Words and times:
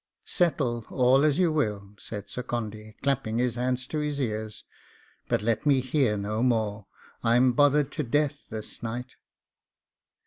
'Settle 0.25 0.83
all 0.89 1.23
as 1.23 1.37
you 1.37 1.51
will,' 1.51 1.93
said 1.99 2.27
Sir 2.27 2.41
Condy, 2.41 2.95
clapping 3.03 3.37
his 3.37 3.53
hands 3.53 3.85
to 3.85 3.99
his 3.99 4.19
ears; 4.19 4.63
'but 5.29 5.43
let 5.43 5.63
me 5.63 5.79
hear 5.79 6.17
no 6.17 6.41
more. 6.41 6.87
I'm 7.23 7.51
bothered 7.53 7.91
to 7.91 8.03
death 8.03 8.49
this 8.49 8.81
night. 8.81 9.17